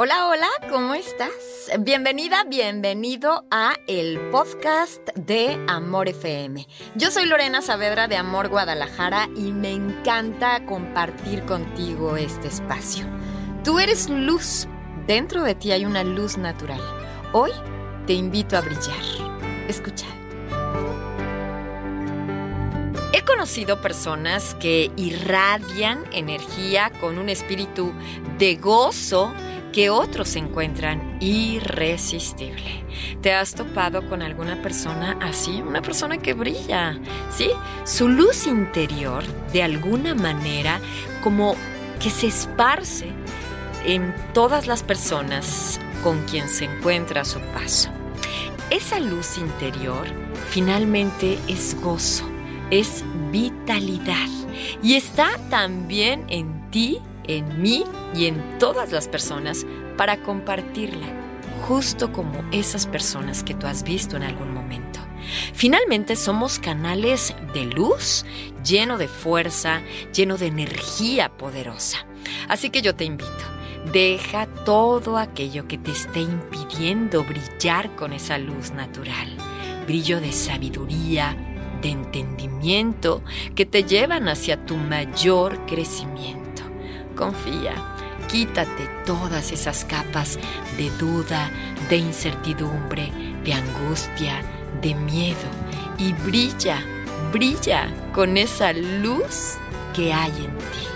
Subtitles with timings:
[0.00, 1.72] Hola, hola, ¿cómo estás?
[1.80, 6.68] Bienvenida, bienvenido a el podcast de Amor FM.
[6.94, 13.06] Yo soy Lorena Saavedra de Amor Guadalajara y me encanta compartir contigo este espacio.
[13.64, 14.68] Tú eres luz,
[15.08, 16.80] dentro de ti hay una luz natural.
[17.32, 17.50] Hoy
[18.06, 19.02] te invito a brillar.
[19.66, 20.06] Escucha.
[23.12, 27.92] He conocido personas que irradian energía con un espíritu
[28.38, 29.34] de gozo
[29.78, 32.82] que otros encuentran irresistible.
[33.22, 35.62] ¿Te has topado con alguna persona así?
[35.62, 36.98] Una persona que brilla,
[37.30, 37.50] ¿sí?
[37.84, 39.22] Su luz interior,
[39.52, 40.80] de alguna manera,
[41.22, 41.54] como
[42.02, 43.12] que se esparce
[43.86, 47.88] en todas las personas con quien se encuentra a su paso.
[48.70, 50.08] Esa luz interior
[50.48, 52.24] finalmente es gozo,
[52.72, 54.26] es vitalidad
[54.82, 57.84] y está también en ti en mí
[58.14, 59.64] y en todas las personas
[59.96, 61.06] para compartirla,
[61.68, 64.98] justo como esas personas que tú has visto en algún momento.
[65.52, 68.24] Finalmente somos canales de luz,
[68.64, 69.82] lleno de fuerza,
[70.14, 72.06] lleno de energía poderosa.
[72.48, 73.28] Así que yo te invito,
[73.92, 79.28] deja todo aquello que te esté impidiendo brillar con esa luz natural.
[79.86, 81.36] Brillo de sabiduría,
[81.82, 83.22] de entendimiento
[83.54, 86.47] que te llevan hacia tu mayor crecimiento
[87.18, 87.74] confía.
[88.28, 90.38] Quítate todas esas capas
[90.76, 91.50] de duda,
[91.90, 93.12] de incertidumbre,
[93.44, 94.42] de angustia,
[94.80, 95.48] de miedo
[95.98, 96.78] y brilla,
[97.32, 99.56] brilla con esa luz
[99.94, 100.86] que hay en ti.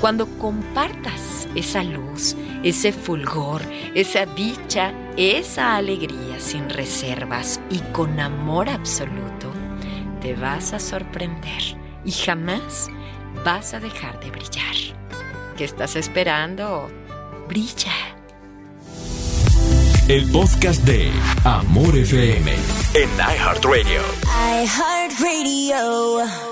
[0.00, 3.62] Cuando compartas esa luz, ese fulgor,
[3.94, 9.52] esa dicha, esa alegría sin reservas y con amor absoluto,
[10.20, 11.62] te vas a sorprender
[12.04, 12.88] y jamás
[13.44, 14.74] vas a dejar de brillar.
[15.56, 16.90] ¿Qué estás esperando?
[17.48, 17.92] Brilla.
[20.08, 21.10] El podcast de
[21.44, 22.52] Amor FM
[22.94, 24.00] en iHeartRadio.
[24.64, 26.51] iHeartRadio.